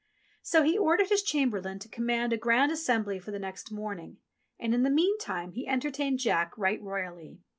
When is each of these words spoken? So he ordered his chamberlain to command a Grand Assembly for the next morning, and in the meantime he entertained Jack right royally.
So 0.41 0.63
he 0.63 0.79
ordered 0.79 1.09
his 1.09 1.21
chamberlain 1.21 1.77
to 1.77 1.87
command 1.87 2.33
a 2.33 2.37
Grand 2.37 2.71
Assembly 2.71 3.19
for 3.19 3.29
the 3.29 3.37
next 3.37 3.69
morning, 3.71 4.17
and 4.59 4.73
in 4.73 4.81
the 4.81 4.89
meantime 4.89 5.51
he 5.51 5.67
entertained 5.67 6.17
Jack 6.17 6.57
right 6.57 6.81
royally. 6.81 7.37